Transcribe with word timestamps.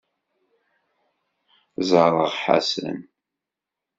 Ẓẓareɣ 1.87 2.31
Ḥasan. 2.43 2.99